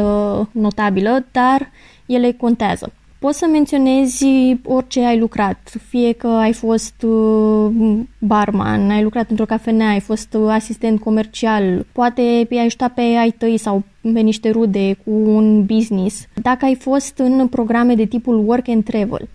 notabilă, 0.51 1.25
dar 1.31 1.71
ele 2.05 2.31
contează. 2.31 2.93
Poți 3.19 3.37
să 3.37 3.47
menționezi 3.51 4.25
orice 4.63 5.05
ai 5.05 5.19
lucrat, 5.19 5.71
fie 5.87 6.11
că 6.11 6.27
ai 6.27 6.53
fost 6.53 7.03
uh, 7.03 7.71
barman, 8.19 8.89
ai 8.89 9.03
lucrat 9.03 9.29
într-o 9.29 9.45
cafenea, 9.45 9.89
ai 9.89 9.99
fost 9.99 10.33
uh, 10.33 10.47
asistent 10.49 10.99
comercial, 10.99 11.85
poate 11.91 12.21
i-ai 12.49 12.65
ajutat 12.65 12.93
pe 12.93 13.01
ai 13.01 13.31
tăi 13.37 13.57
sau 13.57 13.83
pe 14.01 14.19
niște 14.19 14.49
rude 14.49 14.93
cu 14.93 15.11
un 15.11 15.65
business. 15.65 16.25
Dacă 16.41 16.65
ai 16.65 16.75
fost 16.75 17.17
în 17.17 17.47
programe 17.47 17.95
de 17.95 18.05
tipul 18.05 18.43
work 18.47 18.67
and 18.67 18.83
travel, 18.83 19.27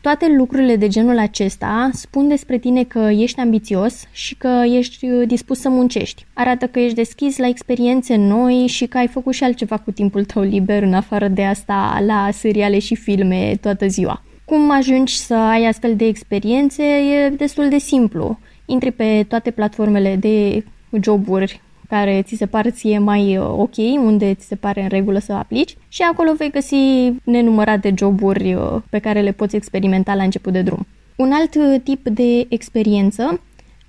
toate 0.00 0.34
lucrurile 0.36 0.76
de 0.76 0.88
genul 0.88 1.18
acesta 1.18 1.90
spun 1.92 2.28
despre 2.28 2.58
tine 2.58 2.84
că 2.84 2.98
ești 2.98 3.40
ambițios 3.40 4.04
și 4.12 4.34
că 4.34 4.62
ești 4.66 5.10
uh, 5.10 5.26
dispus 5.26 5.60
să 5.60 5.68
muncești. 5.68 6.26
Arată 6.32 6.66
că 6.66 6.78
ești 6.80 6.94
deschis 6.94 7.36
la 7.36 7.46
experiențe 7.48 8.16
noi 8.16 8.66
și 8.66 8.86
că 8.86 8.98
ai 8.98 9.06
făcut 9.06 9.32
și 9.32 9.44
altceva 9.44 9.76
cu 9.76 9.90
timpul 9.90 10.24
tău 10.24 10.42
liber 10.42 10.82
în 10.82 10.94
afară 10.94 11.28
de 11.28 11.44
asta 11.44 12.02
la 12.06 12.28
seriale 12.32 12.78
și 12.78 12.94
filme 12.94 13.56
toată 13.60 13.86
ziua. 13.86 14.22
Cum 14.44 14.70
ajungi 14.70 15.18
să 15.18 15.34
ai 15.34 15.66
astfel 15.66 15.96
de 15.96 16.04
experiențe 16.04 16.82
e 16.82 17.28
destul 17.28 17.68
de 17.68 17.78
simplu. 17.78 18.38
Intri 18.66 18.90
pe 18.90 19.24
toate 19.28 19.50
platformele 19.50 20.16
de 20.16 20.64
joburi 21.02 21.60
care 21.90 22.22
ți 22.22 22.36
se 22.36 22.46
pare 22.46 22.70
ție 22.70 22.98
mai 22.98 23.36
uh, 23.36 23.44
ok, 23.56 23.76
unde 24.04 24.34
ți 24.34 24.46
se 24.46 24.54
pare 24.54 24.82
în 24.82 24.88
regulă 24.88 25.18
să 25.18 25.32
aplici 25.32 25.76
și 25.88 26.02
acolo 26.02 26.32
vei 26.34 26.50
găsi 26.50 27.12
nenumărate 27.24 27.94
joburi 27.96 28.54
uh, 28.54 28.76
pe 28.90 28.98
care 28.98 29.20
le 29.20 29.32
poți 29.32 29.56
experimenta 29.56 30.14
la 30.14 30.22
început 30.22 30.52
de 30.52 30.62
drum. 30.62 30.86
Un 31.16 31.32
alt 31.32 31.54
uh, 31.54 31.80
tip 31.82 32.08
de 32.08 32.46
experiență 32.48 33.40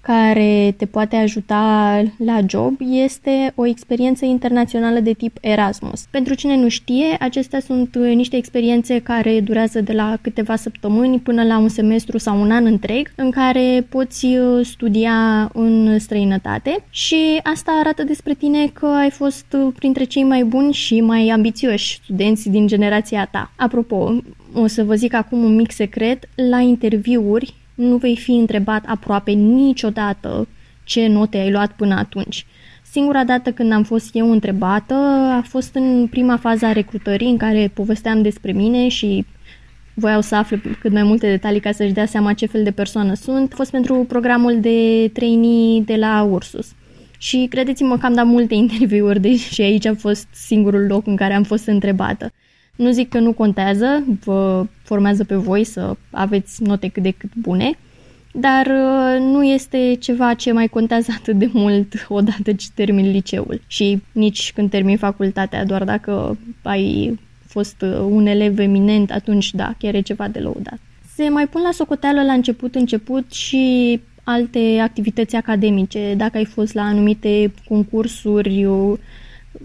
care 0.02 0.74
te 0.78 0.86
poate 0.86 1.16
ajuta 1.16 2.04
la 2.18 2.40
job 2.48 2.74
este 2.80 3.52
o 3.56 3.66
experiență 3.66 4.26
internațională 4.26 5.00
de 5.00 5.14
tip 5.14 5.38
Erasmus. 5.42 6.06
Pentru 6.12 6.34
cine 6.34 6.56
nu 6.58 6.70
știe, 6.70 7.18
acestea 7.20 7.60
sunt 7.60 7.96
uh, 7.96 8.14
niște 8.16 8.38
experiențe 8.38 9.00
care 9.00 9.40
durează 9.40 9.82
de 9.82 9.94
la 9.94 10.18
câteva 10.22 10.56
săptămâni 10.56 11.20
până 11.20 11.44
la 11.44 11.58
un 11.58 11.70
semestru 11.70 12.18
sau 12.18 12.42
un 12.42 12.52
an 12.52 12.66
întreg, 12.66 13.12
în 13.16 13.32
care 13.32 13.86
poți 13.90 14.26
uh, 14.26 14.66
studia 14.66 15.50
în 15.54 16.00
străinătate 16.00 16.84
și 16.90 17.40
asta 17.44 17.72
arată 17.80 18.04
despre 18.04 18.34
tine 18.34 18.68
că 18.68 18.86
ai 18.86 19.10
fost 19.10 19.46
uh, 19.54 19.74
printre 19.76 20.04
cei 20.04 20.24
mai 20.24 20.44
buni 20.44 20.74
și 20.74 21.02
mai 21.02 21.28
ambițioși 21.28 22.00
studenți 22.04 22.50
din 22.50 22.68
generația 22.68 23.26
ta. 23.32 23.52
Apropo, 23.56 24.22
o 24.54 24.68
să 24.68 24.84
vă 24.84 24.96
zic 24.96 25.14
acum 25.14 25.44
un 25.44 25.56
mic 25.56 25.72
secret, 25.72 26.30
la 26.36 26.60
interviuri 26.60 27.54
nu 27.76 27.98
vei 27.98 28.18
fi 28.18 28.32
întrebat 28.32 28.84
aproape 28.88 29.32
niciodată 29.32 30.48
ce 30.84 31.08
note 31.08 31.38
ai 31.38 31.52
luat 31.52 31.72
până 31.72 31.96
atunci. 31.96 32.46
Singura 32.92 33.24
dată 33.24 33.52
când 33.52 33.72
am 33.72 33.84
fost 33.84 34.16
eu 34.16 34.32
întrebată 34.32 34.94
a 35.38 35.42
fost 35.48 35.76
în 35.76 36.08
prima 36.10 36.38
fază 36.38 36.66
a 36.66 36.72
recrutării 36.72 37.30
în 37.30 37.38
care 37.38 37.72
povesteam 37.74 38.22
despre 38.22 38.52
mine 38.52 38.88
și 38.88 39.26
voiau 39.94 40.22
să 40.22 40.36
afle 40.36 40.62
cât 40.80 40.92
mai 40.92 41.04
multe 41.04 41.28
detalii 41.28 41.60
ca 41.60 41.72
să-și 41.72 41.94
dea 41.94 42.06
seama 42.06 42.34
ce 42.34 42.46
fel 42.46 42.64
de 42.64 42.72
persoană 42.72 43.14
sunt. 43.14 43.52
A 43.52 43.56
fost 43.56 43.72
pentru 43.72 44.06
programul 44.08 44.60
de 44.60 45.10
trainee 45.14 45.82
de 45.82 45.96
la 45.96 46.22
Ursus. 46.22 46.72
Și 47.18 47.48
credeți-mă 47.50 47.98
că 47.98 48.06
am 48.06 48.14
dat 48.14 48.26
multe 48.26 48.54
interviuri, 48.64 49.20
deși 49.20 49.62
aici 49.62 49.86
a 49.86 49.96
fost 49.96 50.28
singurul 50.32 50.86
loc 50.88 51.08
în 51.08 51.16
care 51.16 51.34
am 51.34 51.44
fost 51.44 51.68
întrebată. 51.68 52.32
Nu 52.82 52.92
zic 52.92 53.10
că 53.10 53.20
nu 53.20 53.34
contează, 53.34 54.04
vă 54.24 54.66
formează 54.84 55.24
pe 55.24 55.36
voi 55.36 55.64
să 55.64 55.96
aveți 56.12 56.64
note 56.64 56.88
cât 56.88 57.04
de 57.04 57.12
cât 57.12 57.30
bune, 57.36 57.78
dar 58.32 58.66
uh, 58.66 59.20
nu 59.20 59.44
este 59.44 59.98
ceva 60.00 60.34
ce 60.34 60.52
mai 60.52 60.68
contează 60.68 61.12
atât 61.20 61.38
de 61.38 61.50
mult 61.54 62.06
odată 62.08 62.54
ce 62.54 62.68
termin 62.76 63.12
liceul 63.12 63.62
și 63.68 64.02
nici 64.12 64.52
când 64.56 64.70
termin 64.70 64.98
facultatea, 64.98 65.66
doar 65.66 65.84
dacă 65.84 66.38
ai 66.62 67.20
fost 67.46 67.82
uh, 67.82 67.98
un 68.10 68.26
elev 68.26 68.60
eminent, 68.60 69.12
atunci 69.12 69.54
da, 69.54 69.74
chiar 69.78 69.94
e 69.94 70.02
ceva 70.02 70.28
de 70.28 70.40
lăudat. 70.40 70.80
Se 71.16 71.30
mai 71.30 71.48
pun 71.48 71.62
la 71.62 71.72
socoteală 71.72 72.24
la 72.24 72.34
început-început 72.34 73.32
și 73.32 74.00
alte 74.24 74.80
activități 74.82 75.36
academice, 75.36 76.14
dacă 76.18 76.38
ai 76.38 76.46
fost 76.46 76.74
la 76.74 76.82
anumite 76.82 77.54
concursuri, 77.68 78.68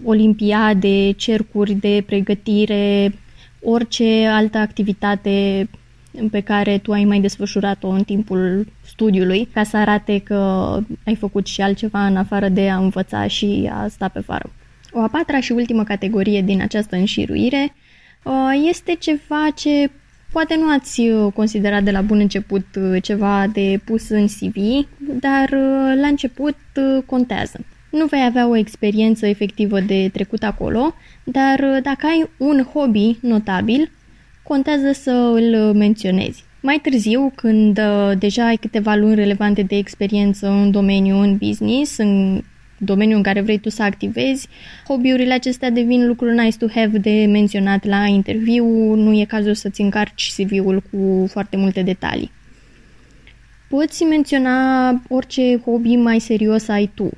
olimpiade, 0.03 1.11
cercuri 1.11 1.73
de 1.73 2.03
pregătire, 2.05 3.13
orice 3.61 4.25
altă 4.25 4.57
activitate 4.57 5.67
pe 6.31 6.39
care 6.39 6.77
tu 6.77 6.91
ai 6.91 7.03
mai 7.03 7.19
desfășurat-o 7.19 7.87
în 7.87 8.03
timpul 8.03 8.67
studiului, 8.85 9.47
ca 9.53 9.63
să 9.63 9.77
arate 9.77 10.19
că 10.19 10.79
ai 11.05 11.15
făcut 11.15 11.47
și 11.47 11.61
altceva 11.61 12.05
în 12.05 12.15
afară 12.15 12.49
de 12.49 12.69
a 12.69 12.77
învăța 12.77 13.27
și 13.27 13.69
a 13.73 13.87
sta 13.87 14.07
pe 14.07 14.19
fară. 14.19 14.51
O 14.91 14.99
a 14.99 15.07
patra 15.07 15.39
și 15.39 15.51
ultimă 15.51 15.83
categorie 15.83 16.41
din 16.41 16.61
această 16.61 16.95
înșiruire 16.95 17.73
uh, 18.23 18.33
este 18.69 18.95
ceva 18.99 19.47
ce 19.55 19.91
poate 20.31 20.55
nu 20.55 20.69
ați 20.69 21.01
considerat 21.33 21.83
de 21.83 21.91
la 21.91 22.01
bun 22.01 22.19
început 22.19 22.65
uh, 22.75 23.01
ceva 23.03 23.47
de 23.53 23.79
pus 23.85 24.09
în 24.09 24.25
CV, 24.25 24.55
dar 24.97 25.49
uh, 25.49 25.99
la 26.01 26.07
început 26.07 26.57
contează. 27.05 27.59
Nu 27.89 28.05
vei 28.05 28.23
avea 28.25 28.47
o 28.47 28.55
experiență 28.55 29.25
efectivă 29.27 29.79
de 29.79 30.09
trecut 30.13 30.43
acolo, 30.43 30.93
dar 31.23 31.59
uh, 31.59 31.77
dacă 31.83 32.05
ai 32.05 32.29
un 32.37 32.63
hobby 32.73 33.17
notabil, 33.21 33.91
contează 34.43 34.91
să 34.91 35.11
îl 35.11 35.73
menționezi. 35.73 36.43
Mai 36.61 36.79
târziu, 36.81 37.31
când 37.35 37.77
uh, 37.77 38.11
deja 38.17 38.45
ai 38.45 38.55
câteva 38.55 38.95
luni 38.95 39.15
relevante 39.15 39.61
de 39.61 39.75
experiență 39.75 40.47
în 40.49 40.71
domeniu, 40.71 41.15
în 41.15 41.37
business, 41.37 41.97
în 41.97 42.41
domeniul 42.77 43.17
în 43.17 43.23
care 43.23 43.41
vrei 43.41 43.59
tu 43.59 43.69
să 43.69 43.83
activezi, 43.83 44.47
hobby-urile 44.87 45.33
acestea 45.33 45.69
devin 45.69 46.07
lucruri 46.07 46.35
nice 46.35 46.57
to 46.57 46.65
have 46.73 46.97
de 46.97 47.25
menționat 47.29 47.85
la 47.85 48.05
interviu, 48.05 48.65
nu 48.93 49.19
e 49.19 49.25
cazul 49.25 49.53
să-ți 49.53 49.81
încarci 49.81 50.33
CV-ul 50.35 50.83
cu 50.91 51.27
foarte 51.27 51.57
multe 51.57 51.81
detalii. 51.81 52.31
Poți 53.69 54.03
menționa 54.03 54.89
orice 55.09 55.61
hobby 55.65 55.95
mai 55.95 56.19
serios 56.19 56.67
ai 56.67 56.91
tu 56.93 57.09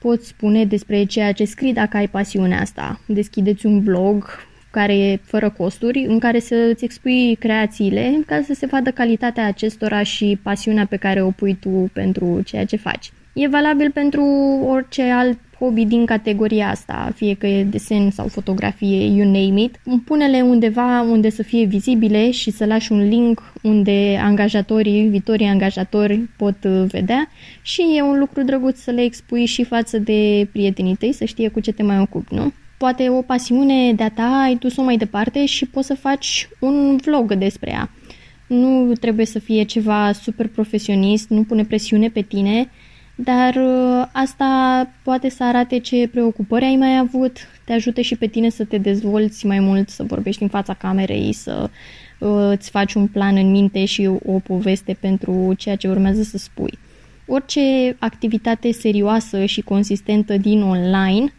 poți 0.00 0.26
spune 0.26 0.64
despre 0.64 1.04
ceea 1.04 1.32
ce 1.32 1.44
scrii 1.44 1.72
dacă 1.72 1.96
ai 1.96 2.08
pasiunea 2.08 2.60
asta. 2.60 3.00
Deschideți 3.06 3.66
un 3.66 3.82
blog 3.82 4.24
care 4.70 4.96
e 4.98 5.20
fără 5.24 5.50
costuri, 5.50 6.04
în 6.08 6.18
care 6.18 6.38
să-ți 6.38 6.84
expui 6.84 7.36
creațiile 7.38 8.22
ca 8.26 8.42
să 8.46 8.54
se 8.54 8.66
vadă 8.66 8.90
calitatea 8.90 9.46
acestora 9.46 10.02
și 10.02 10.38
pasiunea 10.42 10.86
pe 10.86 10.96
care 10.96 11.22
o 11.22 11.30
pui 11.30 11.54
tu 11.54 11.90
pentru 11.92 12.40
ceea 12.44 12.64
ce 12.64 12.76
faci. 12.76 13.12
E 13.32 13.48
valabil 13.48 13.90
pentru 13.90 14.22
orice 14.66 15.02
alt 15.02 15.38
hobby 15.60 15.84
din 15.84 16.04
categoria 16.04 16.68
asta, 16.68 17.12
fie 17.14 17.34
că 17.34 17.46
e 17.46 17.64
desen 17.64 18.10
sau 18.10 18.26
fotografie, 18.26 19.04
you 19.04 19.24
name 19.24 19.60
it. 19.60 19.80
Pune-le 20.04 20.40
undeva 20.40 21.00
unde 21.00 21.30
să 21.30 21.42
fie 21.42 21.64
vizibile 21.64 22.30
și 22.30 22.50
să 22.50 22.64
lași 22.64 22.92
un 22.92 23.08
link 23.08 23.52
unde 23.62 24.20
angajatorii, 24.22 25.08
viitorii 25.08 25.46
angajatori 25.46 26.18
pot 26.36 26.64
vedea 26.64 27.28
și 27.62 27.82
e 27.96 28.02
un 28.02 28.18
lucru 28.18 28.42
drăguț 28.42 28.78
să 28.78 28.90
le 28.90 29.02
expui 29.02 29.44
și 29.44 29.64
față 29.64 29.98
de 29.98 30.48
prietenii 30.52 30.96
tăi, 30.96 31.12
să 31.12 31.24
știe 31.24 31.48
cu 31.48 31.60
ce 31.60 31.72
te 31.72 31.82
mai 31.82 31.98
ocupi, 31.98 32.34
nu? 32.34 32.52
Poate 32.78 33.08
o 33.08 33.22
pasiune 33.22 33.92
de-a 33.92 34.10
ta 34.10 34.40
ai 34.44 34.56
dus-o 34.56 34.82
mai 34.82 34.96
departe 34.96 35.46
și 35.46 35.66
poți 35.66 35.86
să 35.86 35.94
faci 35.94 36.48
un 36.60 36.96
vlog 37.04 37.34
despre 37.34 37.70
ea. 37.70 37.90
Nu 38.46 38.92
trebuie 38.92 39.26
să 39.26 39.38
fie 39.38 39.62
ceva 39.62 40.12
super 40.12 40.48
profesionist, 40.48 41.28
nu 41.28 41.42
pune 41.42 41.64
presiune 41.64 42.08
pe 42.08 42.20
tine, 42.20 42.70
dar 43.24 43.54
uh, 43.54 44.06
asta 44.12 44.88
poate 45.02 45.28
să 45.28 45.44
arate 45.44 45.78
ce 45.78 46.08
preocupări 46.08 46.64
ai 46.64 46.76
mai 46.76 46.98
avut, 46.98 47.36
te 47.64 47.72
ajute 47.72 48.02
și 48.02 48.16
pe 48.16 48.26
tine 48.26 48.48
să 48.48 48.64
te 48.64 48.78
dezvolți 48.78 49.46
mai 49.46 49.60
mult, 49.60 49.88
să 49.88 50.02
vorbești 50.02 50.42
în 50.42 50.48
fața 50.48 50.74
camerei, 50.74 51.32
să 51.32 51.70
uh, 52.18 52.50
îți 52.50 52.70
faci 52.70 52.94
un 52.94 53.06
plan 53.06 53.36
în 53.36 53.50
minte 53.50 53.84
și 53.84 54.10
o 54.26 54.38
poveste 54.38 54.96
pentru 55.00 55.54
ceea 55.56 55.76
ce 55.76 55.88
urmează 55.88 56.22
să 56.22 56.38
spui. 56.38 56.78
Orice 57.26 57.96
activitate 57.98 58.72
serioasă 58.72 59.44
și 59.44 59.60
consistentă 59.60 60.36
din 60.36 60.62
online 60.62 61.32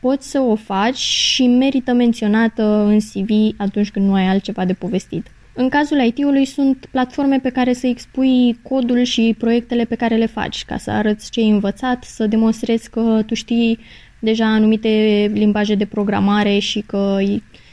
poți 0.00 0.30
să 0.30 0.40
o 0.40 0.54
faci 0.54 0.98
și 0.98 1.46
merită 1.46 1.92
menționată 1.92 2.62
în 2.62 2.98
CV 2.98 3.54
atunci 3.56 3.90
când 3.90 4.06
nu 4.06 4.14
ai 4.14 4.26
altceva 4.26 4.64
de 4.64 4.72
povestit. 4.72 5.26
În 5.54 5.68
cazul 5.68 6.04
IT-ului 6.04 6.44
sunt 6.44 6.86
platforme 6.90 7.38
pe 7.38 7.50
care 7.50 7.72
să 7.72 7.86
expui 7.86 8.58
codul 8.62 9.02
și 9.02 9.34
proiectele 9.38 9.84
pe 9.84 9.94
care 9.94 10.16
le 10.16 10.26
faci, 10.26 10.64
ca 10.64 10.76
să 10.76 10.90
arăți 10.90 11.30
ce 11.30 11.40
ai 11.40 11.48
învățat, 11.48 12.04
să 12.04 12.26
demonstrezi 12.26 12.90
că 12.90 13.22
tu 13.26 13.34
știi 13.34 13.78
deja 14.18 14.46
anumite 14.46 15.30
limbaje 15.34 15.74
de 15.74 15.84
programare 15.84 16.58
și 16.58 16.80
că 16.80 17.18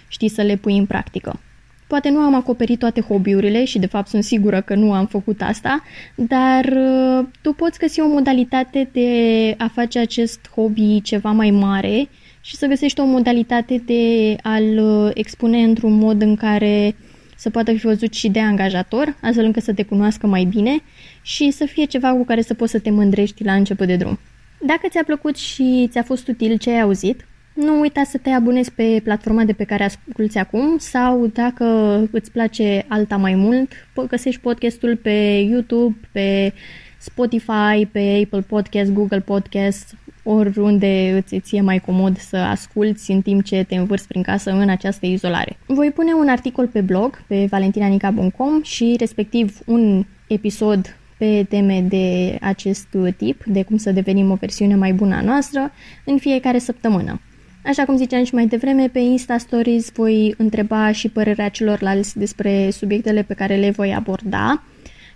știi 0.07 0.29
să 0.29 0.41
le 0.41 0.55
pui 0.55 0.77
în 0.77 0.85
practică. 0.85 1.39
Poate 1.87 2.09
nu 2.09 2.19
am 2.19 2.35
acoperit 2.35 2.79
toate 2.79 3.01
hobby-urile 3.01 3.65
și 3.65 3.79
de 3.79 3.85
fapt 3.85 4.07
sunt 4.07 4.23
sigură 4.23 4.61
că 4.61 4.75
nu 4.75 4.93
am 4.93 5.05
făcut 5.05 5.41
asta, 5.41 5.83
dar 6.15 6.65
uh, 6.65 7.25
tu 7.41 7.53
poți 7.53 7.79
găsi 7.79 7.99
o 7.99 8.07
modalitate 8.07 8.89
de 8.91 9.09
a 9.57 9.67
face 9.67 9.99
acest 9.99 10.49
hobby 10.55 11.01
ceva 11.01 11.31
mai 11.31 11.51
mare 11.51 12.09
și 12.41 12.55
să 12.55 12.65
găsești 12.65 12.99
o 12.99 13.05
modalitate 13.05 13.83
de 13.85 14.35
a-l 14.43 14.77
uh, 14.77 15.11
expune 15.13 15.63
într-un 15.63 15.93
mod 15.93 16.21
în 16.21 16.35
care 16.35 16.95
să 17.39 17.49
poată 17.49 17.71
fi 17.71 17.85
văzut 17.85 18.13
și 18.13 18.29
de 18.29 18.39
angajator, 18.39 19.15
astfel 19.21 19.45
încât 19.45 19.63
să 19.63 19.73
te 19.73 19.83
cunoască 19.83 20.27
mai 20.27 20.43
bine 20.43 20.79
și 21.21 21.51
să 21.51 21.65
fie 21.65 21.85
ceva 21.85 22.11
cu 22.11 22.25
care 22.25 22.41
să 22.41 22.53
poți 22.53 22.71
să 22.71 22.79
te 22.79 22.89
mândrești 22.89 23.43
la 23.43 23.53
început 23.53 23.87
de 23.87 23.95
drum. 23.95 24.19
Dacă 24.65 24.87
ți-a 24.89 25.03
plăcut 25.03 25.37
și 25.37 25.87
ți-a 25.91 26.03
fost 26.03 26.27
util 26.27 26.57
ce 26.57 26.69
ai 26.69 26.81
auzit, 26.81 27.25
nu 27.53 27.79
uita 27.79 28.03
să 28.03 28.17
te 28.17 28.29
abonezi 28.29 28.71
pe 28.71 29.01
platforma 29.03 29.43
de 29.43 29.53
pe 29.53 29.63
care 29.63 29.83
asculti 29.83 30.37
acum 30.37 30.77
sau 30.77 31.27
dacă 31.27 31.65
îți 32.11 32.31
place 32.31 32.85
alta 32.87 33.17
mai 33.17 33.35
mult, 33.35 33.71
găsești 34.07 34.41
podcastul 34.41 34.95
pe 34.95 35.45
YouTube, 35.49 35.97
pe 36.11 36.53
Spotify, 36.97 37.85
pe 37.91 38.21
Apple 38.23 38.41
Podcast, 38.47 38.91
Google 38.91 39.19
Podcast, 39.19 39.95
oriunde 40.23 41.23
îți 41.23 41.39
ție 41.39 41.61
mai 41.61 41.79
comod 41.79 42.17
să 42.17 42.37
asculti 42.37 43.11
în 43.11 43.21
timp 43.21 43.43
ce 43.43 43.65
te 43.67 43.75
învârți 43.75 44.07
prin 44.07 44.21
casă 44.21 44.51
în 44.51 44.69
această 44.69 45.05
izolare. 45.05 45.57
Voi 45.65 45.91
pune 45.91 46.13
un 46.13 46.27
articol 46.27 46.67
pe 46.67 46.81
blog, 46.81 47.21
pe 47.27 47.47
valentinanica.com 47.49 48.61
și 48.63 48.95
respectiv 48.99 49.59
un 49.65 50.05
episod 50.27 50.95
pe 51.17 51.45
teme 51.49 51.81
de 51.81 52.37
acest 52.41 52.87
tip, 53.17 53.43
de 53.45 53.63
cum 53.63 53.77
să 53.77 53.91
devenim 53.91 54.31
o 54.31 54.35
versiune 54.35 54.75
mai 54.75 54.93
bună 54.93 55.15
a 55.15 55.21
noastră, 55.21 55.71
în 56.05 56.17
fiecare 56.17 56.57
săptămână. 56.57 57.21
Așa 57.65 57.85
cum 57.85 57.95
ziceam 57.95 58.23
și 58.23 58.33
mai 58.33 58.47
devreme, 58.47 58.87
pe 58.87 58.99
Insta 58.99 59.37
Stories 59.37 59.91
voi 59.91 60.33
întreba 60.37 60.91
și 60.91 61.09
părerea 61.09 61.49
celorlalți 61.49 62.17
despre 62.17 62.69
subiectele 62.69 63.21
pe 63.21 63.33
care 63.33 63.55
le 63.55 63.69
voi 63.69 63.93
aborda, 63.93 64.63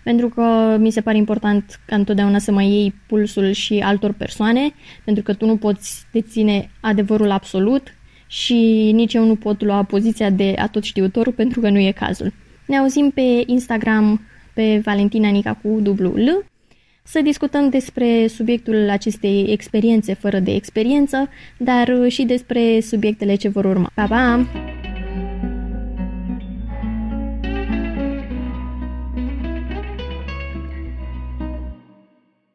pentru 0.04 0.30
că 0.30 0.78
mi 0.80 0.92
se 0.92 1.02
pare 1.02 1.18
important 1.18 1.80
ca 1.86 1.96
întotdeauna 1.96 2.40
să 2.40 2.52
mai 2.52 2.68
iei 2.68 2.94
pulsul 3.08 3.52
și 3.52 3.80
altor 3.80 4.12
persoane, 4.12 4.74
pentru 5.06 5.24
că 5.24 5.34
tu 5.34 5.46
nu 5.46 5.58
poți 5.58 6.06
deține 6.12 6.70
adevărul 6.82 7.32
absolut 7.32 7.96
și 8.28 8.92
nici 8.94 9.14
eu 9.14 9.26
nu 9.26 9.36
pot 9.36 9.64
lua 9.64 9.84
poziția 9.84 10.30
de 10.30 10.56
atot 10.58 10.84
știutor 10.84 11.32
pentru 11.32 11.60
că 11.60 11.70
nu 11.70 11.80
e 11.80 11.92
cazul. 11.92 12.34
Ne 12.66 12.78
auzim 12.78 13.10
pe 13.10 13.44
Instagram 13.46 14.22
pe 14.54 14.82
Valentina 14.84 15.30
Nica 15.30 15.54
cu 15.54 15.80
dublu 15.82 16.10
L 16.10 16.46
să 17.04 17.22
discutăm 17.22 17.70
despre 17.70 18.28
subiectul 18.28 18.90
acestei 18.90 19.46
experiențe 19.50 20.14
fără 20.14 20.40
de 20.40 20.54
experiență, 20.54 21.30
dar 21.58 21.94
și 22.08 22.24
despre 22.24 22.80
subiectele 22.80 23.36
ce 23.36 23.50
vor 23.50 23.66
urma. 23.66 23.92
Pa, 23.96 24.06
pa! 24.08 24.46